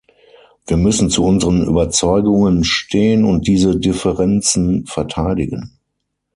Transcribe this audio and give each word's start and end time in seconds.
Wir 0.65 0.77
müssen 0.77 1.11
zu 1.11 1.23
unseren 1.23 1.61
Überzeugungen 1.61 2.63
stehen 2.63 3.23
und 3.23 3.45
diese 3.45 3.77
Differenzen 3.77 4.87
verteidigen. 4.87 5.77